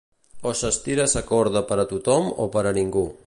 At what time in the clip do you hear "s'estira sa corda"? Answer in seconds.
0.61-1.63